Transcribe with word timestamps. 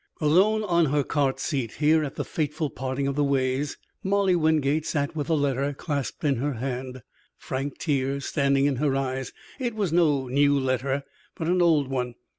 Alone 0.19 0.63
on 0.63 0.85
her 0.87 1.03
cart 1.03 1.39
seat, 1.39 1.73
here 1.73 2.03
at 2.03 2.15
the 2.15 2.25
fateful 2.25 2.71
parting 2.71 3.05
of 3.05 3.15
the 3.15 3.23
ways, 3.23 3.77
Molly 4.01 4.35
Wingate 4.35 4.83
sat 4.83 5.15
with 5.15 5.29
a 5.29 5.35
letter 5.35 5.75
clasped 5.75 6.23
in 6.23 6.37
her 6.37 6.53
hand, 6.53 7.03
frank 7.37 7.77
tears 7.77 8.25
standing 8.25 8.65
in 8.65 8.77
her 8.77 8.95
eyes. 8.95 9.31
It 9.59 9.75
was 9.75 9.93
no 9.93 10.27
new 10.27 10.57
letter, 10.59 11.03
but 11.35 11.47
an 11.47 11.61
old 11.61 11.87
one. 11.87 12.15